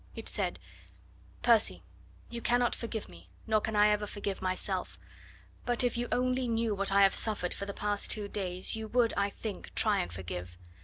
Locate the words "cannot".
2.41-2.73